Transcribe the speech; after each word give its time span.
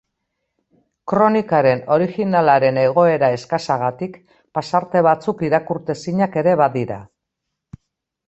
Kronikaren 1.11 1.83
originalaren 1.95 2.79
egoera 2.83 3.29
eskasagatik 3.35 4.15
pasarte 4.59 5.03
batzuk 5.09 5.45
irakurtezinak 5.49 6.39
ere 6.43 6.57
badira. 6.65 6.99